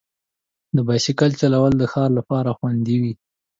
[0.75, 3.13] د بایسکل چلول د ښار لپاره خوندي وي.